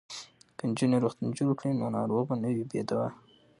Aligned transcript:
که 0.57 0.63
نجونې 0.69 0.97
روغتون 1.03 1.29
جوړ 1.37 1.51
کړي 1.59 1.71
نو 1.79 1.85
ناروغ 1.97 2.23
به 2.29 2.35
نه 2.43 2.49
وي 2.55 2.63
بې 2.71 2.81
دواه. 2.89 3.09